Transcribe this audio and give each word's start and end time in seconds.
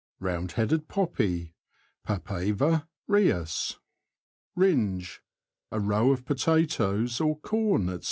—Round 0.29 0.53
headed 0.53 0.87
poppy 0.87 1.53
[Papaver 2.07 2.87
Rhosas). 3.07 3.77
RiNGE.— 4.57 5.19
A 5.71 5.79
row 5.79 6.09
of 6.09 6.25
potatoes, 6.25 7.21
corn, 7.43 7.87
&c. 7.87 7.99